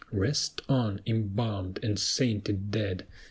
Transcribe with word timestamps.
Rest 0.11 0.61
on, 0.67 0.99
embalmed 1.05 1.77
and 1.83 1.99
sainted 1.99 2.71
dead! 2.71 3.05